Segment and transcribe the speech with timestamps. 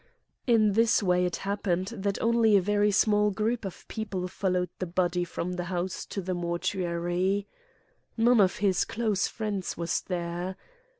[0.47, 4.71] In this way it happened that only a very small group of peo ple followed
[4.79, 7.45] the body from the house to the mor tuary.
[8.17, 10.55] None of his close friends was there.